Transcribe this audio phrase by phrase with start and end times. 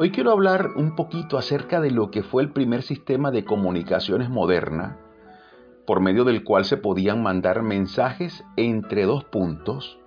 [0.00, 4.30] Hoy quiero hablar un poquito acerca de lo que fue el primer sistema de comunicaciones
[4.30, 4.96] moderna,
[5.88, 9.98] por medio del cual se podían mandar mensajes entre dos puntos,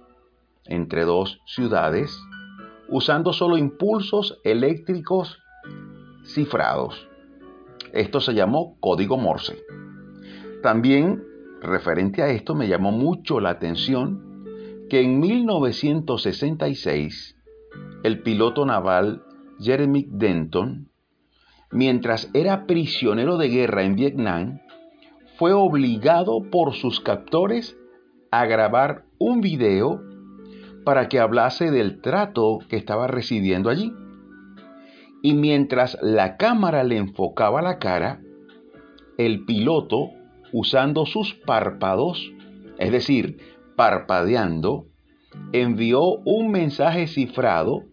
[0.63, 2.17] entre dos ciudades,
[2.88, 5.40] usando solo impulsos eléctricos
[6.23, 7.10] cifrados.
[7.92, 9.62] Esto se llamó código Morse.
[10.63, 11.21] También,
[11.62, 14.46] referente a esto, me llamó mucho la atención
[14.89, 17.35] que en 1966
[18.05, 19.26] el piloto naval
[19.62, 20.89] Jeremy Denton,
[21.71, 24.59] mientras era prisionero de guerra en Vietnam,
[25.38, 27.77] fue obligado por sus captores
[28.31, 30.02] a grabar un video
[30.83, 33.93] para que hablase del trato que estaba recibiendo allí.
[35.21, 38.21] Y mientras la cámara le enfocaba la cara,
[39.17, 40.09] el piloto,
[40.52, 42.31] usando sus párpados,
[42.80, 43.38] es decir,
[43.75, 44.88] parpadeando,
[45.53, 47.83] envió un mensaje cifrado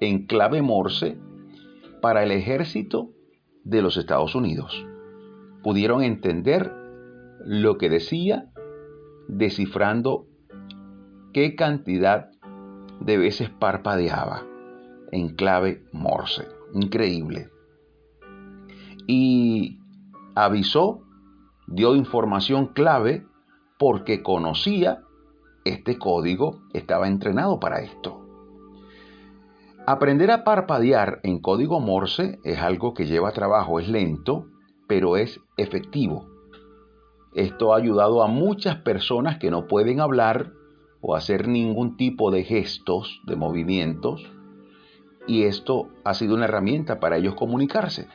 [0.00, 1.18] en clave Morse
[2.00, 3.10] para el ejército
[3.64, 4.86] de los Estados Unidos.
[5.62, 6.72] Pudieron entender
[7.44, 8.50] lo que decía
[9.28, 10.26] descifrando
[11.32, 12.30] qué cantidad
[13.00, 14.44] de veces parpadeaba
[15.12, 16.48] en clave Morse.
[16.74, 17.50] Increíble.
[19.06, 19.78] Y
[20.34, 21.02] avisó,
[21.66, 23.26] dio información clave
[23.78, 25.02] porque conocía
[25.64, 28.27] este código, estaba entrenado para esto.
[29.90, 34.44] Aprender a parpadear en código Morse es algo que lleva trabajo, es lento,
[34.86, 36.28] pero es efectivo.
[37.34, 40.52] Esto ha ayudado a muchas personas que no pueden hablar
[41.00, 44.30] o hacer ningún tipo de gestos, de movimientos,
[45.26, 48.08] y esto ha sido una herramienta para ellos comunicarse.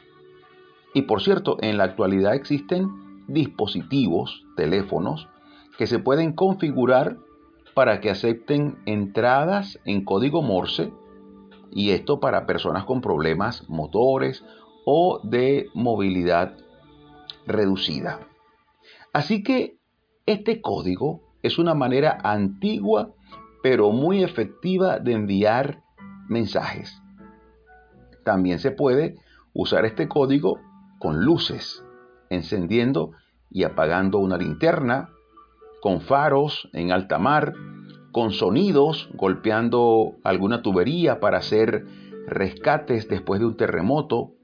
[0.93, 5.27] Y por cierto, en la actualidad existen dispositivos, teléfonos,
[5.79, 7.17] que se pueden configurar
[7.73, 10.93] para que acepten entradas en código Morse
[11.75, 14.43] y esto para personas con problemas motores
[14.85, 16.55] o de movilidad
[17.45, 18.19] reducida.
[19.11, 19.77] Así que
[20.25, 23.13] este código es una manera antigua
[23.63, 25.81] pero muy efectiva de enviar
[26.27, 27.01] mensajes.
[28.25, 29.15] También se puede
[29.53, 30.59] usar este código
[30.99, 31.83] con luces,
[32.29, 33.11] encendiendo
[33.49, 35.09] y apagando una linterna,
[35.81, 37.53] con faros en alta mar,
[38.13, 41.85] con sonidos, golpeando alguna tubería para hacer
[42.27, 44.35] rescates después de un terremoto,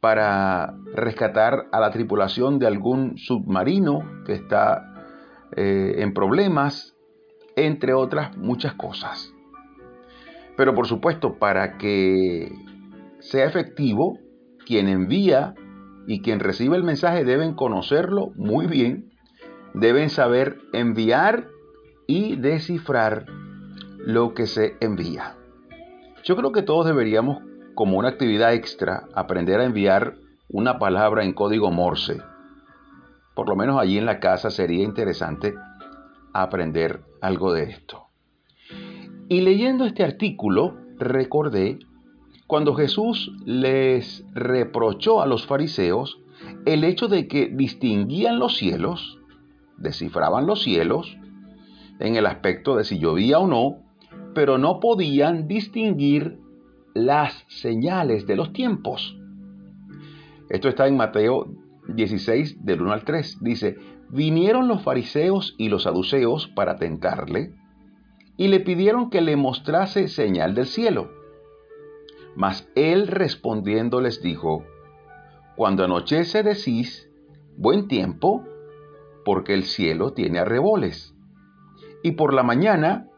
[0.00, 4.94] para rescatar a la tripulación de algún submarino que está
[5.56, 6.96] eh, en problemas,
[7.56, 9.34] entre otras muchas cosas.
[10.56, 12.52] Pero por supuesto, para que
[13.18, 14.18] sea efectivo,
[14.64, 15.54] quien envía
[16.06, 19.12] y quien recibe el mensaje deben conocerlo muy bien,
[19.74, 21.48] deben saber enviar
[22.06, 23.26] y descifrar
[23.98, 25.36] lo que se envía.
[26.24, 27.42] Yo creo que todos deberíamos,
[27.74, 30.16] como una actividad extra, aprender a enviar
[30.48, 32.20] una palabra en código Morse.
[33.34, 35.54] Por lo menos allí en la casa sería interesante
[36.32, 38.06] aprender algo de esto.
[39.28, 41.78] Y leyendo este artículo, recordé
[42.46, 46.20] cuando Jesús les reprochó a los fariseos
[46.66, 49.18] el hecho de que distinguían los cielos,
[49.78, 51.16] descifraban los cielos,
[52.02, 53.78] en el aspecto de si llovía o no,
[54.34, 56.38] pero no podían distinguir
[56.94, 59.16] las señales de los tiempos.
[60.50, 61.46] Esto está en Mateo
[61.88, 63.38] 16 del 1 al 3.
[63.40, 63.76] Dice,
[64.10, 67.54] vinieron los fariseos y los saduceos para tentarle
[68.36, 71.10] y le pidieron que le mostrase señal del cielo.
[72.34, 74.64] Mas él respondiendo les dijo,
[75.54, 77.08] cuando anochece decís,
[77.56, 78.42] buen tiempo,
[79.24, 81.11] porque el cielo tiene arreboles
[82.02, 83.08] y por la mañana,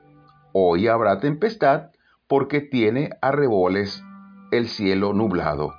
[0.53, 1.91] hoy habrá tempestad,
[2.27, 4.03] porque tiene arreboles
[4.51, 5.75] el cielo nublado.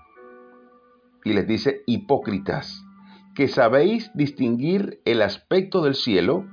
[1.24, 2.86] Y les dice, hipócritas,
[3.36, 6.46] que sabéis distinguir el aspecto del cielo,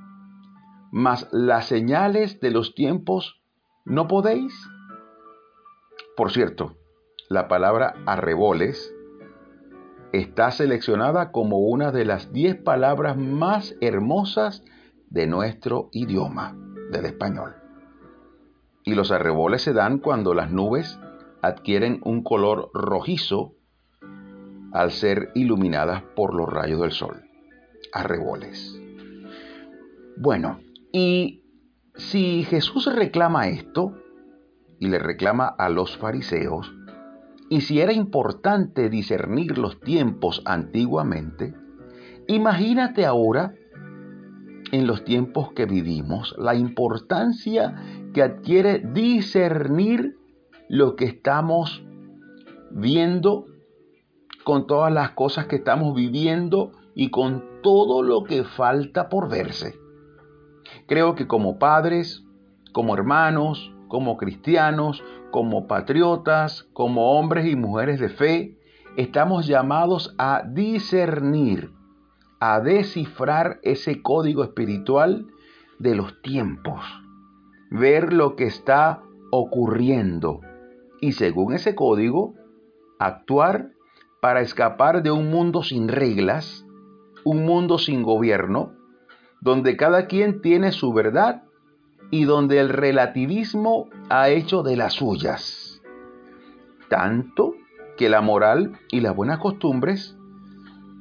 [0.91, 3.41] mas las señales de los tiempos
[3.85, 4.53] no podéis.
[6.15, 6.75] Por cierto,
[7.29, 8.93] la palabra arreboles
[10.11, 14.63] está seleccionada como una de las diez palabras más hermosas
[15.13, 16.57] de nuestro idioma,
[16.91, 17.53] del español.
[18.83, 20.99] Y los arreboles se dan cuando las nubes
[21.43, 23.53] adquieren un color rojizo
[24.73, 27.21] al ser iluminadas por los rayos del sol.
[27.93, 28.81] Arreboles.
[30.17, 30.59] Bueno,
[30.91, 31.43] y
[31.93, 33.95] si Jesús reclama esto,
[34.79, 36.73] y le reclama a los fariseos,
[37.51, 41.53] y si era importante discernir los tiempos antiguamente,
[42.27, 43.53] imagínate ahora
[44.73, 47.75] en los tiempos que vivimos, la importancia
[48.11, 50.17] que adquiere discernir
[50.67, 51.83] lo que estamos
[52.71, 53.45] viendo
[54.43, 59.75] con todas las cosas que estamos viviendo y con todo lo que falta por verse.
[60.87, 62.23] Creo que como padres,
[62.71, 68.57] como hermanos, como cristianos, como patriotas, como hombres y mujeres de fe,
[68.97, 71.72] estamos llamados a discernir,
[72.45, 75.27] a descifrar ese código espiritual
[75.79, 76.81] de los tiempos,
[77.71, 79.01] ver lo que está
[79.31, 80.41] ocurriendo
[80.99, 82.33] y según ese código,
[82.99, 83.71] actuar
[84.19, 86.67] para escapar de un mundo sin reglas,
[87.23, 88.73] un mundo sin gobierno,
[89.39, 91.43] donde cada quien tiene su verdad
[92.11, 95.81] y donde el relativismo ha hecho de las suyas.
[96.89, 97.53] Tanto
[97.95, 100.17] que la moral y las buenas costumbres,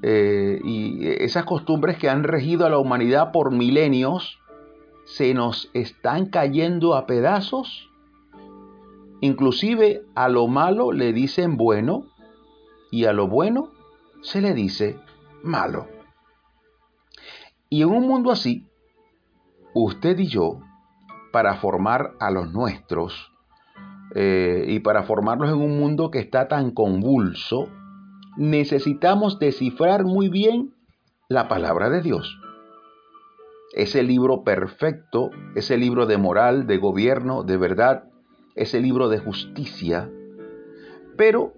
[0.03, 4.41] eh, y esas costumbres que han regido a la humanidad por milenios,
[5.05, 7.89] se nos están cayendo a pedazos.
[9.21, 12.07] Inclusive a lo malo le dicen bueno
[12.91, 13.71] y a lo bueno
[14.23, 14.99] se le dice
[15.43, 15.87] malo.
[17.69, 18.67] Y en un mundo así,
[19.75, 20.61] usted y yo,
[21.33, 23.33] para formar a los nuestros,
[24.15, 27.69] eh, y para formarlos en un mundo que está tan convulso,
[28.37, 30.75] necesitamos descifrar muy bien
[31.29, 32.39] la palabra de Dios.
[33.75, 38.05] Ese libro perfecto, ese libro de moral, de gobierno, de verdad,
[38.55, 40.11] ese libro de justicia.
[41.17, 41.55] Pero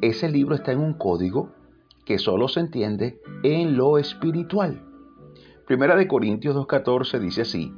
[0.00, 1.52] ese libro está en un código
[2.06, 4.82] que solo se entiende en lo espiritual.
[5.66, 7.74] Primera de Corintios 2.14 dice así,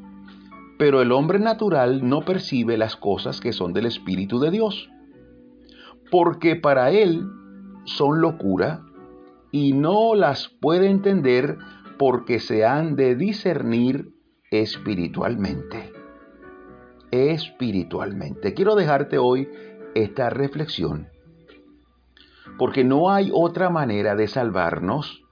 [0.78, 4.88] pero el hombre natural no percibe las cosas que son del Espíritu de Dios,
[6.10, 7.26] porque para él
[7.84, 8.82] son locura
[9.50, 11.58] y no las puede entender
[11.98, 14.12] porque se han de discernir
[14.50, 15.92] espiritualmente.
[17.10, 18.54] Espiritualmente.
[18.54, 19.48] Quiero dejarte hoy
[19.94, 21.08] esta reflexión
[22.60, 25.24] porque no hay otra manera de salvarnos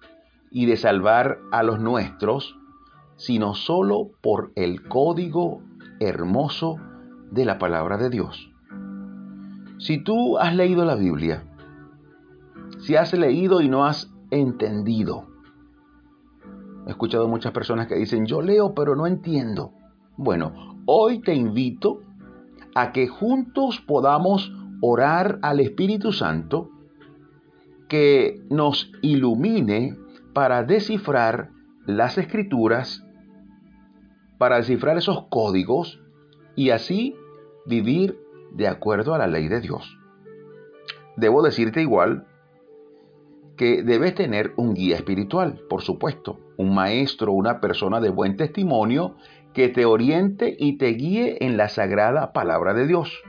[0.51, 2.57] y de salvar a los nuestros,
[3.17, 5.61] sino solo por el código
[6.01, 6.77] hermoso
[7.31, 8.51] de la palabra de Dios.
[9.79, 11.45] Si tú has leído la Biblia,
[12.81, 15.27] si has leído y no has entendido,
[16.87, 19.73] he escuchado muchas personas que dicen, yo leo pero no entiendo.
[20.17, 22.01] Bueno, hoy te invito
[22.75, 26.71] a que juntos podamos orar al Espíritu Santo
[27.89, 29.97] que nos ilumine
[30.33, 31.51] para descifrar
[31.87, 33.05] las escrituras,
[34.39, 36.01] para descifrar esos códigos
[36.57, 37.15] y así
[37.65, 38.19] vivir
[38.53, 39.99] de acuerdo a la ley de Dios.
[41.17, 42.27] Debo decirte igual
[43.57, 49.17] que debes tener un guía espiritual, por supuesto, un maestro, una persona de buen testimonio
[49.53, 53.21] que te oriente y te guíe en la sagrada palabra de Dios.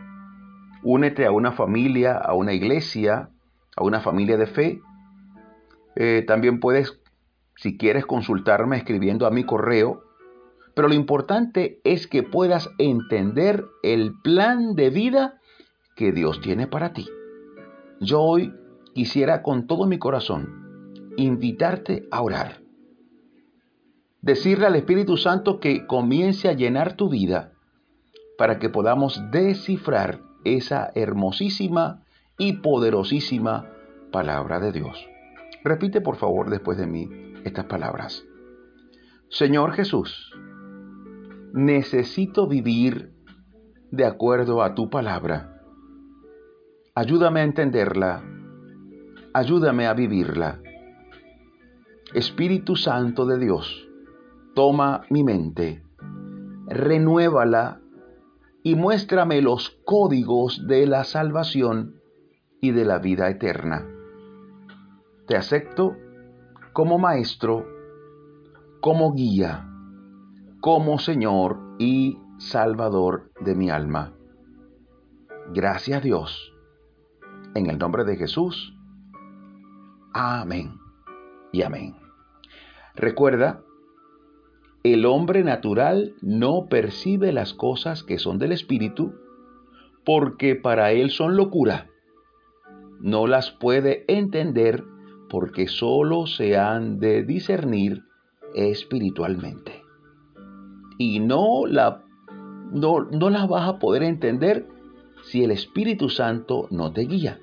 [0.84, 3.32] Únete a una familia, a una iglesia,
[3.76, 4.82] a una familia de fe.
[5.96, 7.00] Eh, también puedes,
[7.56, 10.04] si quieres, consultarme escribiendo a mi correo.
[10.80, 15.42] Pero lo importante es que puedas entender el plan de vida
[15.98, 17.06] que Dios tiene para ti.
[18.00, 18.54] Yo hoy
[18.94, 22.62] quisiera con todo mi corazón invitarte a orar.
[24.22, 27.52] Decirle al Espíritu Santo que comience a llenar tu vida
[28.38, 32.06] para que podamos descifrar esa hermosísima
[32.38, 33.70] y poderosísima
[34.14, 35.10] palabra de Dios.
[35.62, 37.10] Repite por favor después de mí
[37.44, 38.24] estas palabras.
[39.28, 40.32] Señor Jesús,
[41.54, 43.14] necesito vivir
[43.92, 45.62] de acuerdo a tu palabra.
[46.96, 48.24] Ayúdame a entenderla.
[49.34, 50.60] Ayúdame a vivirla.
[52.14, 53.88] Espíritu Santo de Dios,
[54.56, 55.84] toma mi mente,
[56.68, 57.82] renuévala
[58.64, 62.02] y muéstrame los códigos de la salvación
[62.60, 63.86] y de la vida eterna.
[65.28, 65.96] Te acepto
[66.74, 67.66] como maestro,
[68.82, 69.69] como guía,
[70.60, 74.14] como Señor y Salvador de mi alma.
[75.54, 76.54] Gracias Dios.
[77.56, 78.76] En el nombre de Jesús.
[80.14, 80.74] Amén
[81.52, 81.96] y amén.
[82.96, 83.62] Recuerda,
[84.84, 89.14] el hombre natural no percibe las cosas que son del Espíritu
[90.06, 91.90] porque para él son locura
[93.00, 94.84] no las puede entender
[95.30, 98.04] porque solo se han de discernir
[98.54, 99.79] espiritualmente.
[101.00, 102.04] Y no, la,
[102.72, 104.68] no, no las vas a poder entender
[105.24, 107.40] si el Espíritu Santo no te guía.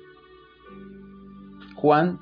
[1.75, 2.19] Juan